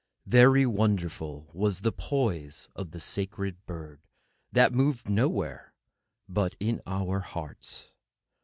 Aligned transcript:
Very 0.25 0.65
wonderful 0.65 1.47
was 1.53 1.81
the 1.81 1.91
poise 1.91 2.69
of 2.75 2.89
the 2.89 2.99
sacred 2.99 3.63
bird, 3.67 4.01
that 4.51 4.73
moved 4.73 5.11
nowhere 5.11 5.75
but 6.27 6.55
in 6.59 6.81
our 6.87 7.19
hearts. 7.19 7.91